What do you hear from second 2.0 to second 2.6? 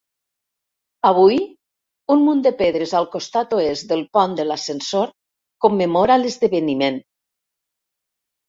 un munt de